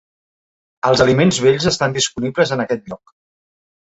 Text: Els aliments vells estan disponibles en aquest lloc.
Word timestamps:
Els 0.87 1.03
aliments 1.03 1.37
vells 1.45 1.67
estan 1.71 1.93
disponibles 1.97 2.55
en 2.57 2.65
aquest 2.65 2.89
lloc. 2.93 3.15